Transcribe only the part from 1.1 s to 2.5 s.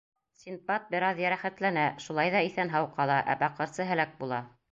йәрәхәтләнә, шулай ҙа